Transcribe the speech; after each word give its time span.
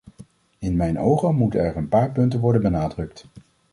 In 0.59 0.75
mijn 0.75 0.99
ogen 0.99 1.35
moeten 1.35 1.59
er 1.59 1.75
een 1.77 1.89
paar 1.89 2.11
punten 2.11 2.39
worden 2.39 2.61
benadrukt. 2.61 3.25